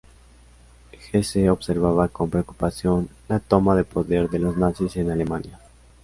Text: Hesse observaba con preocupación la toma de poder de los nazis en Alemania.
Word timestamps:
Hesse 1.11 1.47
observaba 1.51 2.07
con 2.07 2.31
preocupación 2.31 3.07
la 3.29 3.39
toma 3.39 3.75
de 3.75 3.83
poder 3.83 4.31
de 4.31 4.39
los 4.39 4.57
nazis 4.57 4.97
en 4.97 5.11
Alemania. 5.11 5.59